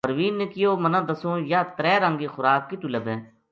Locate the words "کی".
2.21-2.27